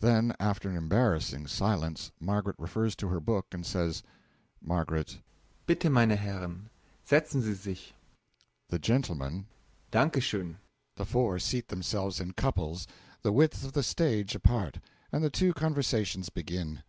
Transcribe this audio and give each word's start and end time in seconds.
Then, 0.00 0.34
after 0.40 0.70
an 0.70 0.76
embarrassing 0.78 1.48
silence, 1.48 2.12
MARGARET 2.18 2.56
refers 2.58 2.96
to 2.96 3.08
her 3.08 3.20
book 3.20 3.48
and 3.52 3.66
says:) 3.66 4.02
M. 4.66 4.86
Bitte, 5.66 5.90
meine 5.92 6.16
Herren, 6.16 6.70
setzen 7.06 7.42
Sie 7.42 7.52
sich. 7.54 7.92
THE 8.70 8.78
GENTLEMEN. 8.78 9.44
Danke 9.90 10.22
schon.(The 10.22 11.04
four 11.04 11.38
seat 11.38 11.68
themselves 11.68 12.20
in 12.20 12.32
couples, 12.32 12.86
the 13.20 13.32
width 13.32 13.64
of 13.64 13.74
the 13.74 13.82
stage 13.82 14.34
apart, 14.34 14.78
and 15.12 15.22
the 15.22 15.28
two 15.28 15.52
conversations 15.52 16.30
begin. 16.30 16.82